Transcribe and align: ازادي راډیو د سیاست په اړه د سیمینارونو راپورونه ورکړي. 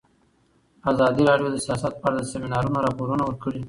ازادي 0.91 1.23
راډیو 1.29 1.53
د 1.53 1.57
سیاست 1.65 1.93
په 2.01 2.05
اړه 2.07 2.17
د 2.19 2.25
سیمینارونو 2.33 2.83
راپورونه 2.85 3.23
ورکړي. 3.25 3.59